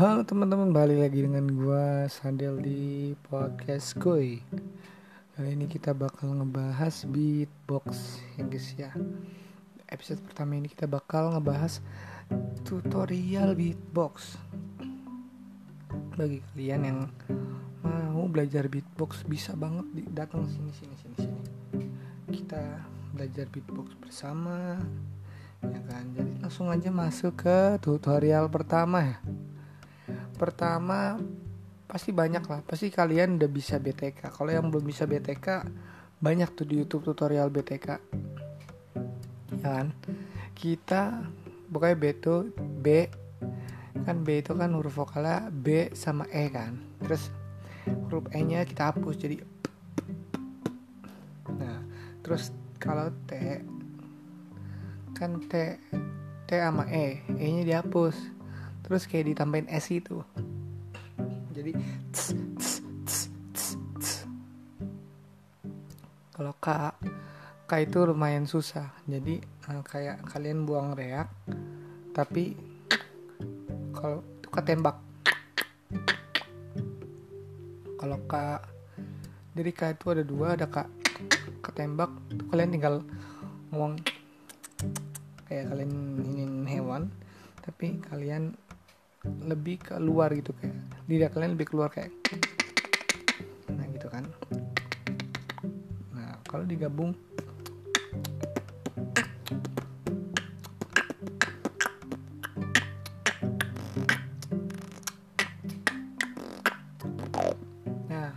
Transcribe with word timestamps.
Halo 0.00 0.24
teman-teman, 0.24 0.72
balik 0.72 0.96
lagi 0.96 1.28
dengan 1.28 1.44
gua 1.60 2.08
Sandel 2.08 2.56
di 2.56 3.12
podcast 3.28 3.92
Koi. 4.00 4.40
Kali 5.36 5.52
ini 5.52 5.68
kita 5.68 5.92
bakal 5.92 6.40
ngebahas 6.40 7.04
beatbox 7.04 8.16
ya 8.32 8.48
guys 8.48 8.68
ya. 8.80 8.90
Episode 9.92 10.24
pertama 10.24 10.56
ini 10.56 10.72
kita 10.72 10.88
bakal 10.88 11.36
ngebahas 11.36 11.84
tutorial 12.64 13.52
beatbox. 13.52 14.40
Bagi 16.16 16.40
kalian 16.56 16.80
yang 16.80 16.98
mau 17.84 18.24
belajar 18.24 18.72
beatbox 18.72 19.28
bisa 19.28 19.52
banget 19.52 19.84
datang 20.16 20.48
sini 20.48 20.72
sini 20.80 20.96
sini 20.96 21.16
sini. 21.28 21.40
Kita 22.40 22.88
belajar 23.12 23.52
beatbox 23.52 24.00
bersama 24.00 24.80
ya 25.60 25.80
kan. 25.92 26.08
Jadi 26.16 26.40
langsung 26.40 26.72
aja 26.72 26.88
masuk 26.88 27.44
ke 27.44 27.76
tutorial 27.84 28.48
pertama 28.48 29.04
ya 29.04 29.20
pertama 30.40 31.20
pasti 31.84 32.16
banyak 32.16 32.40
lah. 32.48 32.64
Pasti 32.64 32.88
kalian 32.88 33.36
udah 33.36 33.50
bisa 33.52 33.76
BTK 33.76 34.32
kalau 34.32 34.48
yang 34.48 34.72
belum 34.72 34.88
bisa 34.88 35.04
BTK 35.04 35.68
banyak 36.16 36.48
tuh 36.56 36.64
di 36.64 36.80
YouTube 36.80 37.04
tutorial 37.12 37.52
BTK 37.52 37.86
ya 39.52 39.58
kan? 39.60 39.92
Kita 40.56 41.28
pokoknya 41.68 41.96
B 42.00 42.04
itu 42.08 42.34
B 42.56 42.86
kan 44.00 44.24
B 44.24 44.40
itu 44.40 44.56
kan 44.56 44.72
huruf 44.72 44.96
vokalnya 44.96 45.52
B 45.52 45.92
sama 45.92 46.24
E 46.32 46.48
kan? 46.48 46.80
Terus 47.04 47.28
huruf 48.08 48.24
E 48.32 48.40
nya 48.40 48.64
kita 48.64 48.96
hapus 48.96 49.20
jadi 49.20 49.44
nah 51.50 51.82
terus 52.24 52.54
kalau 52.80 53.12
T 53.28 53.60
kan 55.12 55.36
T 55.44 55.76
T 56.48 56.50
sama 56.56 56.88
E. 56.88 57.20
E 57.28 57.46
nya 57.52 57.62
dihapus 57.66 58.39
terus 58.84 59.06
kayak 59.08 59.32
ditambahin 59.34 59.68
S 59.70 59.90
itu 59.92 60.20
jadi 61.50 61.76
kalau 66.40 66.56
K 66.56 66.96
K 67.68 67.86
itu 67.86 68.00
lumayan 68.02 68.48
susah. 68.48 68.90
Jadi 69.04 69.38
eh, 69.44 69.82
kayak 69.84 70.24
kalian 70.24 70.64
buang 70.64 70.96
reak 70.96 71.28
tapi 72.16 72.56
kalau 73.92 74.24
itu 74.40 74.48
ketembak 74.48 74.96
kalau 78.00 78.18
K 78.24 78.34
jadi 79.52 79.70
K 79.76 79.80
itu 79.92 80.04
ada 80.10 80.24
dua 80.24 80.56
ada 80.56 80.64
K 80.64 80.88
ketembak 81.60 82.08
kalian 82.48 82.72
tinggal 82.72 82.94
ngomong 83.68 84.00
kayak 85.44 85.68
kalian 85.68 85.92
ingin 86.24 86.52
hewan 86.64 87.12
tapi 87.60 88.00
kalian 88.08 88.56
lebih 89.24 89.76
ke 89.76 90.00
luar 90.00 90.32
gitu 90.32 90.56
kayak 90.56 90.72
lidah 91.04 91.28
kalian 91.28 91.52
lebih 91.52 91.68
keluar 91.68 91.92
kayak 91.92 92.08
nah 93.68 93.86
gitu 93.92 94.08
kan. 94.08 94.24
Nah 96.16 96.40
kalau 96.48 96.64
digabung 96.64 97.12
nah 108.08 108.32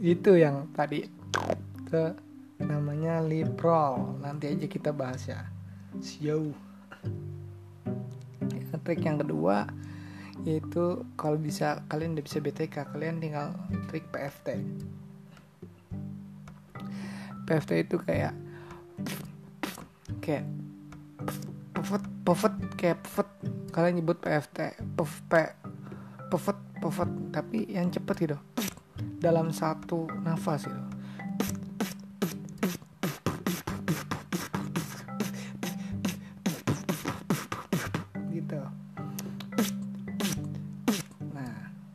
itu 0.00 0.32
yang 0.40 0.64
tadi 0.72 1.04
itu 1.82 2.02
namanya 2.62 3.20
lip 3.20 3.60
roll. 3.60 4.16
Nanti 4.24 4.48
aja 4.48 4.64
kita 4.64 4.96
bahas 4.96 5.28
ya. 5.28 5.44
Siau. 6.00 6.56
Ya, 8.48 8.80
trik 8.80 9.04
yang 9.04 9.20
kedua 9.20 9.68
yaitu 10.42 11.06
kalau 11.14 11.38
bisa 11.38 11.86
kalian 11.86 12.18
udah 12.18 12.24
bisa 12.26 12.42
BTK 12.42 12.90
kalian 12.90 13.22
tinggal 13.22 13.54
trik 13.86 14.06
PFT 14.10 14.58
PFT 17.46 17.70
itu 17.86 17.96
kayak 18.02 18.34
kayak 20.18 20.46
pivot 21.74 22.04
pivot 22.26 22.54
kayak 22.74 22.98
pivot 23.06 23.28
kalian 23.70 24.02
nyebut 24.02 24.18
PFT 24.18 24.78
puff 24.98 25.22
P 25.30 25.32
pivot 26.30 26.58
pivot 26.82 27.10
tapi 27.30 27.66
yang 27.70 27.90
cepet 27.90 28.16
gitu 28.26 28.38
dalam 29.22 29.54
satu 29.54 30.10
nafas 30.26 30.66
gitu 30.66 30.91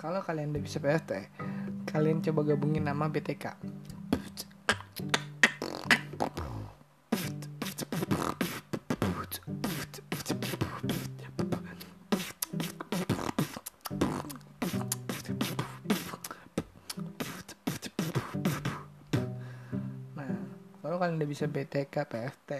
kalau 0.00 0.24
kalian 0.24 0.56
udah 0.56 0.64
bisa 0.64 0.80
PFT, 0.80 1.28
kalian 1.84 2.24
coba 2.24 2.40
gabungin 2.48 2.88
nama 2.88 3.04
BTK. 3.12 3.52
Nah, 20.16 20.32
kalau 20.80 20.96
kalian 20.96 21.20
udah 21.20 21.28
bisa 21.28 21.44
BTK, 21.44 21.92
PFT, 21.92 22.50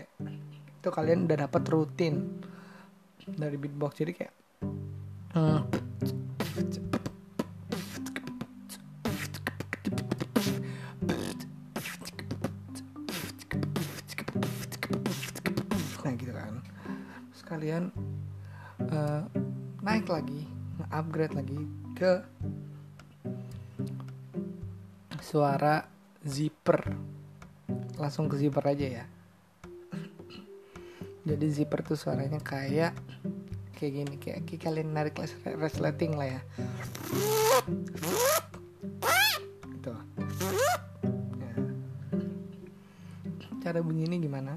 itu 0.76 0.88
kalian 0.92 1.24
udah 1.24 1.48
dapat 1.48 1.62
rutin 1.72 2.44
dari 3.24 3.56
beatbox 3.56 3.96
jadi 3.96 4.12
kayak 4.12 4.34
hmm, 5.32 5.89
nah 16.04 16.12
gitu 16.16 16.32
kan. 16.32 16.60
Terus 17.32 17.42
kalian 17.46 17.84
eh, 18.88 19.22
naik 19.80 20.06
lagi 20.08 20.48
upgrade 20.88 21.36
lagi 21.36 21.60
ke 21.96 22.24
suara 25.20 25.84
zipper. 26.24 26.96
Langsung 28.00 28.26
ke 28.26 28.40
zipper 28.40 28.64
aja 28.64 28.86
ya. 29.02 29.04
Jadi 31.28 31.46
zipper 31.52 31.84
tuh 31.84 32.00
suaranya 32.00 32.40
kayak 32.40 32.96
kayak 33.76 33.92
gini 33.96 34.14
kayak, 34.20 34.44
kayak 34.44 34.60
kalian 34.60 34.92
narik 34.92 35.16
res- 35.16 35.40
resleting 35.44 36.16
lah 36.16 36.28
ya. 36.36 36.40
Gitu. 39.76 39.92
Ya. 41.40 41.54
cara 43.60 43.78
bunyi 43.84 44.08
ini 44.08 44.24
gimana 44.24 44.56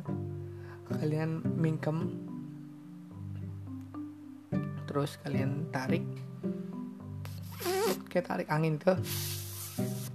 kalian 0.91 1.43
mingkem 1.55 2.11
terus 4.93 5.17
kalian 5.25 5.65
tarik. 5.73 6.05
Kayak 8.13 8.25
tarik 8.29 8.47
angin 8.53 8.77
tuh. 8.77 8.93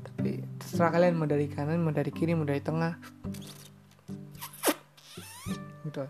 Tapi 0.07 0.39
terserah 0.63 0.95
kalian 0.95 1.19
mau 1.19 1.27
dari 1.27 1.51
kanan 1.51 1.83
mau 1.83 1.91
dari 1.91 2.15
kiri 2.15 2.39
mau 2.39 2.47
dari 2.47 2.63
tengah. 2.63 2.95
Gitu. 5.83 6.05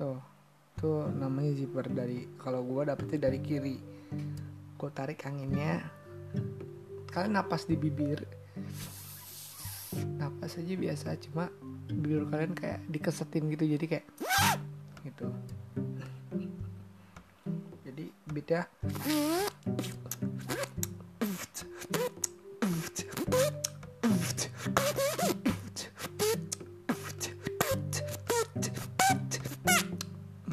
Tuh 0.00 0.18
tuh 0.80 1.12
namanya 1.12 1.52
zipper 1.54 1.86
dari 1.92 2.24
kalau 2.40 2.64
gua 2.64 2.88
dapetnya 2.88 3.28
dari 3.28 3.38
kiri. 3.44 3.76
Gua 4.80 4.88
tarik 4.88 5.20
anginnya. 5.28 5.84
Kalian 7.12 7.36
napas 7.36 7.68
di 7.68 7.76
bibir. 7.76 8.24
Napas 10.16 10.56
aja 10.56 10.72
biasa 10.72 11.20
cuma 11.20 11.52
bibir 11.92 12.24
kalian 12.28 12.52
kayak 12.56 12.80
dikesetin 12.88 13.52
gitu 13.52 13.64
jadi 13.76 13.84
kayak 13.86 14.06
gitu. 15.04 15.26
Jadi 17.84 18.04
beatnya 18.32 18.64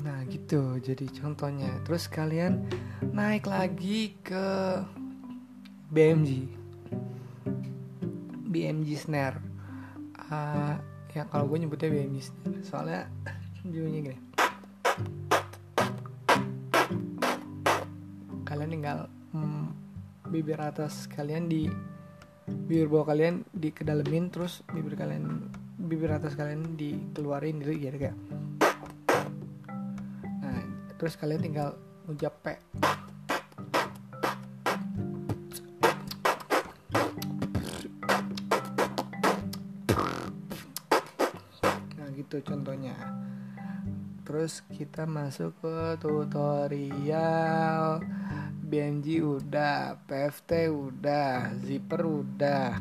Nah 0.03 0.19
gitu. 0.27 0.61
Jadi 0.83 1.05
contohnya. 1.15 1.71
Terus 1.87 2.11
kalian 2.11 2.67
naik 3.15 3.47
lagi 3.47 4.17
ke 4.19 4.45
BMG 5.89 6.59
BMG 8.49 8.89
snare. 8.97 9.37
Ah, 10.29 10.81
Ya 11.17 11.25
kalau 11.25 11.49
gue 11.49 11.57
nyebutnya 11.65 11.89
snare 12.21 12.61
Soalnya 12.61 13.01
bunyinya 13.65 14.01
gini. 14.13 14.19
Kalian 18.45 18.69
tinggal 18.69 18.99
hmm, 19.33 19.65
Bibir 20.29 20.61
atas 20.61 21.09
kalian 21.09 21.49
di 21.49 21.65
Bibir 22.49 22.89
bawah 22.89 23.13
kalian 23.13 23.45
dikedalemin 23.53 24.29
Terus 24.29 24.61
bibir 24.69 24.93
kalian 24.93 25.49
Bibir 25.79 26.13
atas 26.13 26.37
kalian 26.37 26.77
dikeluarin 26.77 27.61
gitu 27.65 27.73
jadi 27.73 27.97
kayak. 27.97 28.17
Nah 30.45 30.61
terus 31.01 31.17
kalian 31.17 31.41
tinggal 31.41 31.73
ucap 32.05 32.33
P 32.45 32.68
gitu 42.29 42.53
contohnya. 42.53 42.93
Terus 44.21 44.61
kita 44.69 45.09
masuk 45.09 45.57
ke 45.65 45.97
tutorial 45.97 48.05
BNG 48.61 49.25
udah 49.25 49.97
PFT 50.05 50.69
udah 50.69 51.57
zipper 51.57 52.05
udah. 52.05 52.77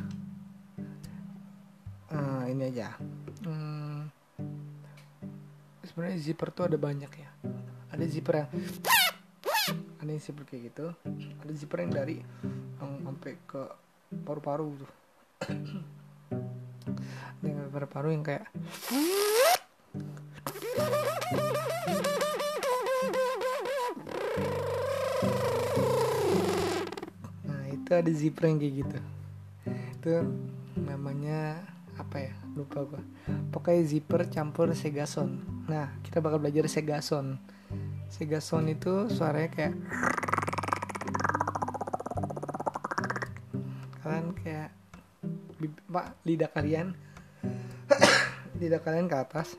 Nah, 2.12 2.44
ini 2.44 2.68
aja. 2.68 2.92
Hmm, 3.48 4.12
sebenarnya 5.80 6.20
zipper 6.20 6.52
tuh 6.52 6.68
ada 6.68 6.76
banyak 6.76 7.08
ya. 7.08 7.32
Ada 7.88 8.04
zipper 8.04 8.44
yang 8.44 8.48
ada 9.96 10.10
yang 10.12 10.20
zipper 10.20 10.44
kayak 10.44 10.76
gitu. 10.76 10.92
Ada 11.40 11.52
zipper 11.56 11.88
yang 11.88 11.92
dari 11.96 12.20
yang 12.84 13.00
sampai 13.00 13.32
ke 13.48 13.64
paru-paru 14.28 14.76
tuh. 14.76 14.92
Ada 17.40 17.44
yang 17.48 17.72
paru-paru 17.72 18.12
yang 18.12 18.24
kayak 18.28 18.44
nah 27.44 27.62
itu 27.72 27.90
ada 27.92 28.10
zipper 28.12 28.44
yang 28.48 28.58
kayak 28.60 28.74
gitu. 28.84 28.98
Itu 29.98 30.12
namanya 30.78 31.62
apa 31.98 32.30
ya? 32.30 32.34
Lupa 32.54 32.84
gua. 32.86 33.02
Pokoknya 33.50 33.82
zipper 33.86 34.26
campur 34.30 34.72
segason. 34.74 35.42
Nah 35.66 35.94
kita 36.06 36.22
bakal 36.22 36.38
belajar 36.38 36.66
segason. 36.70 37.38
Segason 38.08 38.70
itu 38.72 39.06
suaranya 39.12 39.50
kayak 39.52 39.74
kalian 44.00 44.26
kayak 44.38 44.68
pak 45.90 46.06
lidah 46.24 46.50
kalian. 46.54 46.94
Lidah 48.58 48.82
kalian 48.82 49.06
ke 49.06 49.14
atas 49.14 49.54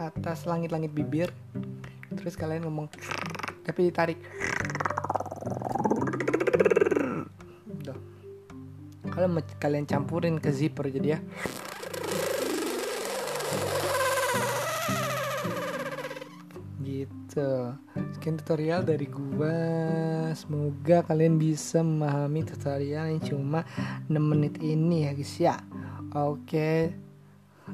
atas 0.00 0.48
langit-langit 0.48 0.88
bibir. 0.96 1.28
Terus 2.16 2.34
kalian 2.40 2.64
ngomong 2.64 2.88
tapi 3.60 3.92
ditarik. 3.92 4.18
Udah. 7.68 7.96
kalian 9.60 9.84
campurin 9.84 10.40
ke 10.40 10.48
zipper 10.48 10.88
jadi 10.88 11.14
ya. 11.14 11.18
Gitu. 16.80 17.50
Sekian 18.16 18.40
tutorial 18.40 18.82
dari 18.82 19.06
gua. 19.06 19.54
Semoga 20.32 21.04
kalian 21.04 21.36
bisa 21.36 21.84
memahami 21.84 22.42
tutorial 22.42 23.12
yang 23.12 23.22
cuma 23.22 23.62
6 24.08 24.18
menit 24.18 24.58
ini 24.58 25.06
ya 25.06 25.12
guys 25.14 25.34
ya. 25.38 25.54
Oke. 26.16 26.90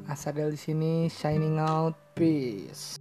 Asadel 0.05 0.53
di 0.53 0.59
sini 0.61 1.09
shining 1.09 1.57
out 1.57 2.06
Lopes. 2.19 2.97